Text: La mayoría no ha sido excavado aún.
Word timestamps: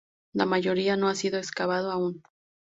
La 0.33 0.47
mayoría 0.47 0.97
no 0.97 1.09
ha 1.09 1.13
sido 1.13 1.37
excavado 1.37 1.91
aún. 1.91 2.23